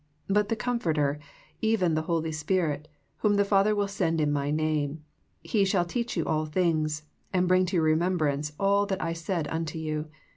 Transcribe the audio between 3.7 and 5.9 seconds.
will send in My name. He shall